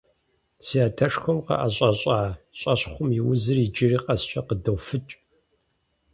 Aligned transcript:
Си 0.65 0.77
адэшхуэм 0.87 1.39
къыӀэщӀэщӀа 1.45 2.19
щӀэщхъум 2.59 3.09
и 3.17 3.21
узыр 3.29 3.57
иджыри 3.65 3.97
къэскӀэ 4.05 4.41
къыдофыкӀ. 4.47 5.13